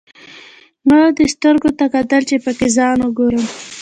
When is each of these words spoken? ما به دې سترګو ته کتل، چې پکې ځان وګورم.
ما 0.87 0.99
به 1.05 1.09
دې 1.17 1.25
سترګو 1.35 1.69
ته 1.79 1.85
کتل، 1.93 2.21
چې 2.29 2.35
پکې 2.43 2.67
ځان 2.77 2.97
وګورم. 3.01 3.45